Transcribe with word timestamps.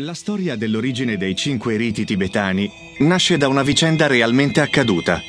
La 0.00 0.12
storia 0.12 0.56
dell'origine 0.56 1.16
dei 1.16 1.34
cinque 1.34 1.76
riti 1.76 2.04
tibetani 2.04 2.70
nasce 2.98 3.38
da 3.38 3.48
una 3.48 3.62
vicenda 3.62 4.06
realmente 4.06 4.60
accaduta. 4.60 5.22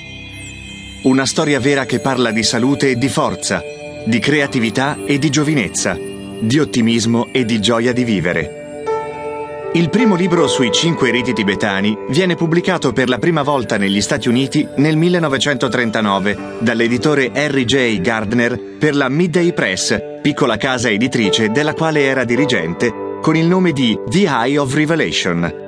Una 1.04 1.26
storia 1.26 1.58
vera 1.62 1.86
che 1.86 2.02
parla 2.02 2.32
di 2.32 2.44
salute 2.44 2.90
e 2.90 2.96
di 2.96 3.08
forza, 3.08 3.64
di 4.06 4.20
creatività 4.20 4.98
e 5.06 5.20
di 5.20 5.30
giovinezza, 5.30 5.98
di 5.98 6.60
ottimismo 6.60 7.30
e 7.32 7.46
di 7.46 7.62
gioia 7.62 7.94
di 7.94 8.04
vivere. 8.04 9.72
Il 9.74 9.90
primo 9.90 10.16
libro 10.16 10.50
sui 10.50 10.70
cinque 10.74 11.12
riti 11.12 11.32
tibetani 11.32 11.98
viene 12.10 12.36
pubblicato 12.36 12.92
per 12.92 13.08
la 13.08 13.20
prima 13.20 13.44
volta 13.44 13.78
negli 13.78 14.02
Stati 14.02 14.28
Uniti 14.28 14.68
nel 14.76 14.98
1939 14.98 16.58
dall'editore 16.60 17.32
Harry 17.34 17.64
J. 17.64 18.02
Gardner 18.02 18.60
per 18.78 18.98
la 18.98 19.08
Midday 19.08 19.54
Press, 19.54 19.98
piccola 20.22 20.58
casa 20.58 20.90
editrice 20.90 21.52
della 21.52 21.74
quale 21.74 22.02
era 22.04 22.26
dirigente 22.26 23.06
con 23.22 23.36
il 23.36 23.46
nome 23.46 23.72
di 23.72 23.98
The 24.08 24.26
Eye 24.26 24.58
of 24.58 24.74
Revelation. 24.74 25.66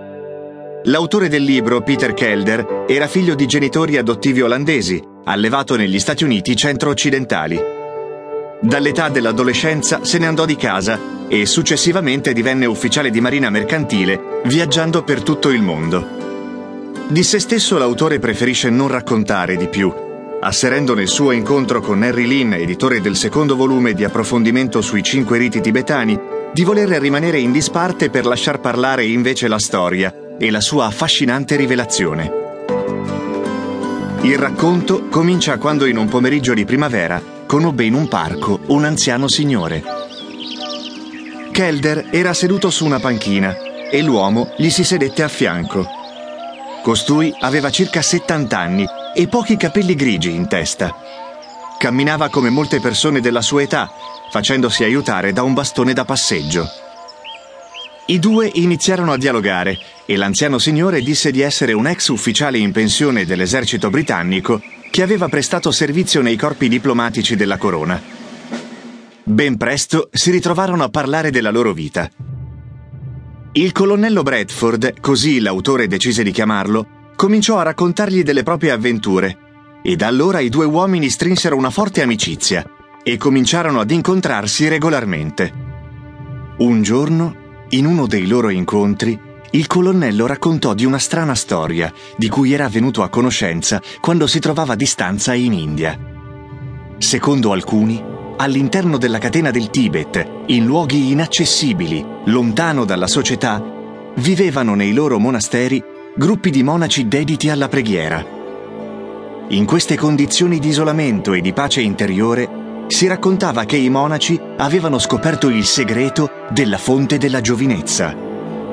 L'autore 0.83 1.27
del 1.27 1.43
libro, 1.43 1.81
Peter 1.81 2.13
Kelder, 2.13 2.85
era 2.87 3.07
figlio 3.07 3.35
di 3.35 3.45
genitori 3.45 3.97
adottivi 3.97 4.41
olandesi, 4.41 5.01
allevato 5.25 5.75
negli 5.75 5.99
Stati 5.99 6.23
Uniti 6.23 6.55
centro-occidentali. 6.55 7.59
Dall'età 8.61 9.09
dell'adolescenza 9.09 10.03
se 10.03 10.17
ne 10.17 10.27
andò 10.27 10.45
di 10.45 10.55
casa 10.55 10.99
e 11.27 11.45
successivamente 11.45 12.33
divenne 12.33 12.65
ufficiale 12.65 13.09
di 13.09 13.21
marina 13.21 13.49
mercantile, 13.49 14.41
viaggiando 14.45 15.03
per 15.03 15.21
tutto 15.21 15.49
il 15.49 15.61
mondo. 15.61 16.07
Di 17.07 17.23
se 17.23 17.39
stesso 17.39 17.77
l'autore 17.77 18.19
preferisce 18.19 18.69
non 18.69 18.87
raccontare 18.87 19.57
di 19.57 19.67
più, 19.67 19.91
asserendo 20.41 20.93
nel 20.93 21.07
suo 21.07 21.31
incontro 21.31 21.81
con 21.81 22.03
Harry 22.03 22.25
Lin, 22.25 22.53
editore 22.53 23.01
del 23.01 23.15
secondo 23.15 23.55
volume 23.55 23.93
di 23.93 24.03
approfondimento 24.03 24.81
sui 24.81 25.03
cinque 25.03 25.37
riti 25.37 25.59
tibetani, 25.59 26.37
di 26.53 26.63
voler 26.63 26.89
rimanere 26.89 27.39
in 27.39 27.51
disparte 27.51 28.09
per 28.09 28.25
lasciar 28.25 28.59
parlare 28.59 29.05
invece 29.05 29.47
la 29.47 29.59
storia 29.59 30.13
e 30.37 30.49
la 30.49 30.61
sua 30.61 30.85
affascinante 30.85 31.55
rivelazione. 31.55 32.31
Il 34.21 34.37
racconto 34.37 35.07
comincia 35.07 35.57
quando 35.57 35.85
in 35.85 35.97
un 35.97 36.07
pomeriggio 36.07 36.53
di 36.53 36.65
primavera 36.65 37.21
conobbe 37.45 37.85
in 37.85 37.93
un 37.93 38.07
parco 38.07 38.59
un 38.67 38.83
anziano 38.83 39.27
signore. 39.27 39.83
Kelder 41.51 42.07
era 42.11 42.33
seduto 42.33 42.69
su 42.69 42.85
una 42.85 42.99
panchina 42.99 43.55
e 43.89 44.01
l'uomo 44.01 44.53
gli 44.57 44.69
si 44.69 44.83
sedette 44.83 45.23
a 45.23 45.27
fianco. 45.27 45.87
Costui 46.83 47.33
aveva 47.39 47.69
circa 47.69 48.01
70 48.01 48.57
anni 48.57 48.85
e 49.13 49.27
pochi 49.27 49.57
capelli 49.57 49.95
grigi 49.95 50.33
in 50.33 50.47
testa. 50.47 50.95
Camminava 51.77 52.29
come 52.29 52.49
molte 52.49 52.79
persone 52.79 53.21
della 53.21 53.41
sua 53.41 53.61
età 53.61 53.89
facendosi 54.29 54.83
aiutare 54.83 55.33
da 55.33 55.43
un 55.43 55.53
bastone 55.53 55.93
da 55.93 56.05
passeggio. 56.05 56.67
I 58.09 58.17
due 58.17 58.49
iniziarono 58.53 59.11
a 59.11 59.17
dialogare 59.17 59.77
e 60.05 60.17
l'anziano 60.17 60.57
signore 60.57 61.01
disse 61.01 61.29
di 61.29 61.41
essere 61.41 61.73
un 61.73 61.85
ex 61.85 62.07
ufficiale 62.07 62.57
in 62.57 62.71
pensione 62.71 63.23
dell'esercito 63.23 63.91
britannico 63.91 64.59
che 64.89 65.03
aveva 65.03 65.29
prestato 65.29 65.69
servizio 65.69 66.21
nei 66.21 66.35
corpi 66.35 66.67
diplomatici 66.67 67.35
della 67.35 67.57
corona. 67.57 68.01
Ben 69.23 69.57
presto 69.57 70.09
si 70.11 70.31
ritrovarono 70.31 70.83
a 70.83 70.89
parlare 70.89 71.29
della 71.29 71.51
loro 71.51 71.71
vita. 71.71 72.09
Il 73.51 73.71
colonnello 73.71 74.23
Bradford, 74.23 74.99
così 74.99 75.39
l'autore 75.39 75.85
decise 75.85 76.23
di 76.23 76.31
chiamarlo, 76.31 77.11
cominciò 77.15 77.59
a 77.59 77.63
raccontargli 77.63 78.23
delle 78.23 78.41
proprie 78.41 78.71
avventure 78.71 79.37
e 79.83 79.95
da 79.95 80.07
allora 80.07 80.39
i 80.39 80.49
due 80.49 80.65
uomini 80.65 81.09
strinsero 81.09 81.55
una 81.55 81.69
forte 81.69 82.01
amicizia 82.01 82.67
e 83.11 83.17
cominciarono 83.17 83.79
ad 83.79 83.89
incontrarsi 83.89 84.67
regolarmente. 84.67 85.51
Un 86.59 86.83
giorno, 86.83 87.35
in 87.69 87.87
uno 87.87 88.05
dei 88.05 88.27
loro 88.27 88.49
incontri, 88.49 89.19
il 89.51 89.65
colonnello 89.65 90.27
raccontò 90.27 90.75
di 90.75 90.85
una 90.85 90.99
strana 90.99 91.33
storia 91.33 91.91
di 92.15 92.29
cui 92.29 92.53
era 92.53 92.69
venuto 92.69 93.01
a 93.01 93.09
conoscenza 93.09 93.81
quando 93.99 94.27
si 94.27 94.39
trovava 94.39 94.73
a 94.73 94.75
distanza 94.75 95.33
in 95.33 95.53
India. 95.53 95.97
Secondo 96.99 97.51
alcuni, 97.51 97.99
all'interno 98.37 98.97
della 98.97 99.17
catena 99.17 99.49
del 99.49 99.71
Tibet, 99.71 100.43
in 100.47 100.65
luoghi 100.65 101.09
inaccessibili, 101.11 102.05
lontano 102.25 102.85
dalla 102.85 103.07
società, 103.07 103.63
vivevano 104.17 104.75
nei 104.75 104.93
loro 104.93 105.17
monasteri 105.17 105.83
gruppi 106.15 106.51
di 106.51 106.61
monaci 106.61 107.07
dediti 107.07 107.49
alla 107.49 107.69
preghiera. 107.69 108.23
In 109.47 109.65
queste 109.65 109.97
condizioni 109.97 110.59
di 110.59 110.67
isolamento 110.67 111.33
e 111.33 111.41
di 111.41 111.53
pace 111.53 111.81
interiore, 111.81 112.67
si 112.89 113.05
raccontava 113.05 113.65
che 113.65 113.77
i 113.77 113.87
monaci 113.87 114.39
avevano 114.57 114.97
scoperto 114.97 115.47
il 115.49 115.63
segreto 115.63 116.47
della 116.49 116.79
fonte 116.79 117.19
della 117.19 117.39
giovinezza, 117.39 118.15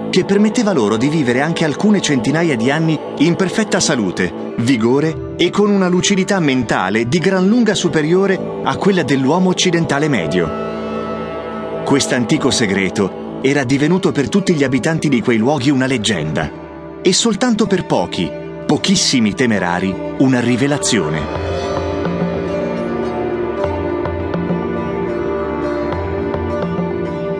che 0.08 0.24
permetteva 0.24 0.72
loro 0.72 0.96
di 0.96 1.08
vivere 1.08 1.42
anche 1.42 1.66
alcune 1.66 2.00
centinaia 2.00 2.56
di 2.56 2.70
anni 2.70 2.98
in 3.18 3.36
perfetta 3.36 3.78
salute, 3.78 4.54
vigore 4.58 5.34
e 5.36 5.50
con 5.50 5.68
una 5.68 5.88
lucidità 5.88 6.40
mentale 6.40 7.06
di 7.08 7.18
gran 7.18 7.46
lunga 7.46 7.74
superiore 7.74 8.40
a 8.64 8.74
quella 8.76 9.02
dell'uomo 9.02 9.50
occidentale 9.50 10.08
medio. 10.08 11.84
Quest'antico 11.84 12.50
segreto 12.50 13.40
era 13.42 13.64
divenuto 13.64 14.12
per 14.12 14.30
tutti 14.30 14.54
gli 14.54 14.64
abitanti 14.64 15.10
di 15.10 15.20
quei 15.20 15.36
luoghi 15.36 15.68
una 15.68 15.86
leggenda 15.86 16.50
e 17.02 17.12
soltanto 17.12 17.66
per 17.66 17.84
pochi, 17.84 18.28
pochissimi 18.66 19.34
temerari, 19.34 19.94
una 20.18 20.40
rivelazione. 20.40 21.45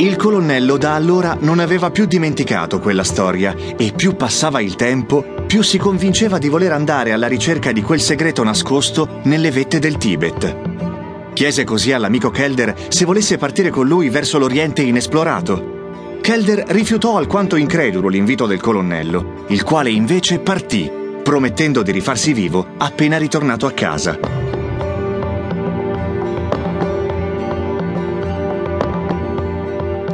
Il 0.07 0.15
colonnello 0.15 0.77
da 0.77 0.95
allora 0.95 1.37
non 1.41 1.59
aveva 1.59 1.91
più 1.91 2.05
dimenticato 2.05 2.79
quella 2.79 3.03
storia 3.03 3.57
e 3.77 3.93
più 3.93 4.15
passava 4.15 4.61
il 4.61 4.77
tempo, 4.77 5.25
più 5.45 5.63
si 5.63 5.79
convinceva 5.79 6.39
di 6.39 6.49
voler 6.49 6.71
andare 6.71 7.11
alla 7.11 7.27
ricerca 7.27 7.73
di 7.73 7.83
quel 7.83 8.01
segreto 8.01 8.45
nascosto 8.45 9.19
nelle 9.25 9.51
vette 9.51 9.81
del 9.81 9.97
Tibet. 9.97 11.33
Chiese 11.33 11.65
così 11.65 11.91
all'amico 11.91 12.31
Kelder 12.31 12.77
se 12.87 13.05
volesse 13.05 13.37
partire 13.37 13.71
con 13.71 13.89
lui 13.89 14.09
verso 14.09 14.39
l'Oriente 14.39 14.83
inesplorato. 14.83 16.19
Kelder 16.21 16.67
rifiutò 16.69 17.17
alquanto 17.17 17.57
incredulo 17.57 18.07
l'invito 18.07 18.47
del 18.47 18.61
colonnello, 18.61 19.47
il 19.49 19.65
quale 19.65 19.91
invece 19.91 20.39
partì, 20.39 20.89
promettendo 21.21 21.83
di 21.83 21.91
rifarsi 21.91 22.33
vivo 22.33 22.65
appena 22.79 23.19
ritornato 23.19 23.67
a 23.67 23.73
casa. 23.73 24.56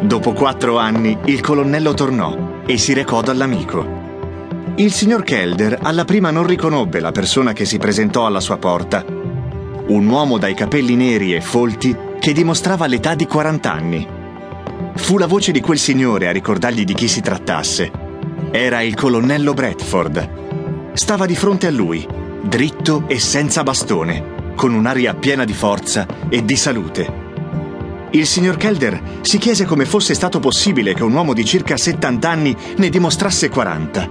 Dopo 0.02 0.32
quattro 0.32 0.78
anni 0.78 1.16
il 1.26 1.40
colonnello 1.40 1.94
tornò 1.94 2.62
e 2.66 2.76
si 2.76 2.92
recò 2.92 3.22
dall'amico. 3.22 4.00
Il 4.74 4.92
signor 4.92 5.22
Kelder 5.22 5.78
alla 5.80 6.04
prima 6.04 6.32
non 6.32 6.44
riconobbe 6.44 6.98
la 6.98 7.12
persona 7.12 7.52
che 7.52 7.64
si 7.64 7.78
presentò 7.78 8.26
alla 8.26 8.40
sua 8.40 8.56
porta. 8.56 9.04
Un 9.06 10.06
uomo 10.08 10.38
dai 10.38 10.54
capelli 10.54 10.96
neri 10.96 11.34
e 11.34 11.40
folti 11.40 11.96
che 12.18 12.32
dimostrava 12.32 12.86
l'età 12.86 13.14
di 13.14 13.26
40 13.26 13.72
anni. 13.72 14.06
Fu 14.96 15.18
la 15.18 15.28
voce 15.28 15.52
di 15.52 15.60
quel 15.60 15.78
signore 15.78 16.26
a 16.26 16.32
ricordargli 16.32 16.84
di 16.84 16.94
chi 16.94 17.06
si 17.06 17.20
trattasse. 17.20 17.90
Era 18.50 18.80
il 18.80 18.96
colonnello 18.96 19.54
Bradford. 19.54 20.94
Stava 20.94 21.26
di 21.26 21.36
fronte 21.36 21.68
a 21.68 21.70
lui, 21.70 22.04
dritto 22.42 23.04
e 23.06 23.20
senza 23.20 23.62
bastone, 23.62 24.52
con 24.56 24.74
un'aria 24.74 25.14
piena 25.14 25.44
di 25.44 25.54
forza 25.54 26.06
e 26.28 26.44
di 26.44 26.56
salute. 26.56 27.21
Il 28.14 28.26
signor 28.26 28.58
Kelder 28.58 29.20
si 29.22 29.38
chiese 29.38 29.64
come 29.64 29.86
fosse 29.86 30.12
stato 30.12 30.38
possibile 30.38 30.92
che 30.92 31.02
un 31.02 31.14
uomo 31.14 31.32
di 31.32 31.46
circa 31.46 31.78
70 31.78 32.28
anni 32.28 32.54
ne 32.76 32.90
dimostrasse 32.90 33.48
40. 33.48 34.08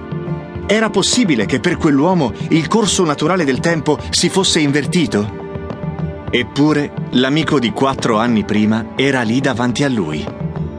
Era 0.66 0.90
possibile 0.90 1.46
che 1.46 1.60
per 1.60 1.78
quell'uomo 1.78 2.34
il 2.50 2.68
corso 2.68 3.06
naturale 3.06 3.46
del 3.46 3.60
tempo 3.60 4.00
si 4.10 4.30
fosse 4.30 4.60
invertito? 4.60 6.26
Eppure 6.32 6.94
l'amico 7.12 7.60
di 7.60 7.70
quattro 7.70 8.18
anni 8.18 8.44
prima 8.44 8.94
era 8.96 9.22
lì 9.22 9.40
davanti 9.40 9.84
a 9.84 9.90
lui 9.90 10.26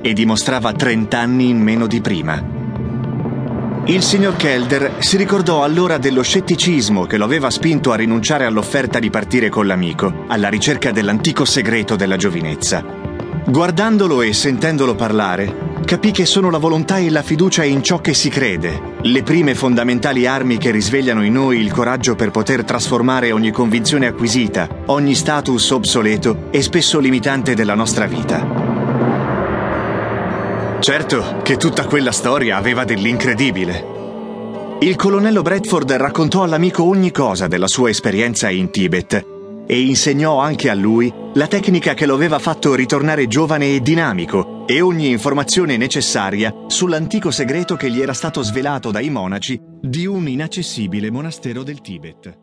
e 0.00 0.12
dimostrava 0.14 0.72
30 0.72 1.16
anni 1.16 1.48
in 1.48 1.60
meno 1.60 1.86
di 1.86 2.00
prima. 2.00 2.44
Il 3.84 4.02
signor 4.02 4.34
Kelder 4.34 4.94
si 4.98 5.16
ricordò 5.16 5.62
allora 5.62 5.96
dello 5.98 6.22
scetticismo 6.22 7.06
che 7.06 7.18
lo 7.18 7.24
aveva 7.24 7.50
spinto 7.50 7.92
a 7.92 7.96
rinunciare 7.96 8.46
all'offerta 8.46 8.98
di 8.98 9.10
partire 9.10 9.48
con 9.48 9.68
l'amico, 9.68 10.24
alla 10.26 10.48
ricerca 10.48 10.90
dell'antico 10.90 11.44
segreto 11.44 11.94
della 11.94 12.16
giovinezza. 12.16 13.01
Guardandolo 13.44 14.22
e 14.22 14.32
sentendolo 14.32 14.94
parlare, 14.94 15.80
capì 15.84 16.12
che 16.12 16.26
sono 16.26 16.48
la 16.48 16.58
volontà 16.58 16.98
e 16.98 17.10
la 17.10 17.22
fiducia 17.22 17.64
in 17.64 17.82
ciò 17.82 18.00
che 18.00 18.14
si 18.14 18.28
crede, 18.28 18.94
le 19.02 19.24
prime 19.24 19.56
fondamentali 19.56 20.26
armi 20.26 20.58
che 20.58 20.70
risvegliano 20.70 21.24
in 21.24 21.32
noi 21.32 21.58
il 21.58 21.72
coraggio 21.72 22.14
per 22.14 22.30
poter 22.30 22.62
trasformare 22.62 23.32
ogni 23.32 23.50
convinzione 23.50 24.06
acquisita, 24.06 24.68
ogni 24.86 25.14
status 25.16 25.70
obsoleto 25.70 26.44
e 26.50 26.62
spesso 26.62 27.00
limitante 27.00 27.54
della 27.54 27.74
nostra 27.74 28.06
vita. 28.06 28.60
Certo 30.78 31.40
che 31.42 31.56
tutta 31.56 31.84
quella 31.86 32.12
storia 32.12 32.56
aveva 32.56 32.84
dell'incredibile. 32.84 33.90
Il 34.78 34.94
colonnello 34.94 35.42
Bradford 35.42 35.90
raccontò 35.92 36.44
all'amico 36.44 36.84
ogni 36.84 37.10
cosa 37.10 37.48
della 37.48 37.68
sua 37.68 37.90
esperienza 37.90 38.48
in 38.50 38.70
Tibet 38.70 39.26
e 39.66 39.80
insegnò 39.80 40.38
anche 40.38 40.70
a 40.70 40.74
lui 40.74 41.21
la 41.34 41.46
tecnica 41.46 41.94
che 41.94 42.04
lo 42.04 42.14
aveva 42.14 42.38
fatto 42.38 42.74
ritornare 42.74 43.26
giovane 43.26 43.74
e 43.74 43.80
dinamico, 43.80 44.66
e 44.66 44.80
ogni 44.80 45.08
informazione 45.08 45.76
necessaria 45.76 46.54
sull'antico 46.66 47.30
segreto 47.30 47.76
che 47.76 47.90
gli 47.90 48.00
era 48.00 48.12
stato 48.12 48.42
svelato 48.42 48.90
dai 48.90 49.08
monaci 49.08 49.58
di 49.80 50.06
un 50.06 50.28
inaccessibile 50.28 51.10
monastero 51.10 51.62
del 51.62 51.80
Tibet. 51.80 52.41